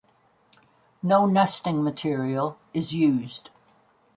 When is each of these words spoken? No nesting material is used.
No 1.03 1.27
nesting 1.27 1.83
material 1.83 2.57
is 2.73 2.91
used. 2.91 3.51